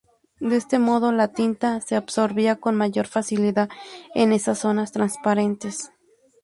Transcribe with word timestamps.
De 0.39 0.55
este 0.57 0.79
modo 0.79 1.11
la 1.11 1.27
tinta 1.27 1.79
se 1.79 1.95
absorbía 1.95 2.55
con 2.55 2.73
mayor 2.75 3.05
facilidad 3.05 3.69
en 4.15 4.33
esas 4.33 4.57
zonas 4.57 4.91
transparentes. 4.91 5.91